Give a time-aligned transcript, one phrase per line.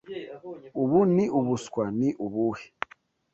[0.81, 2.65] Ubu ni ubuswa ni ubuhe?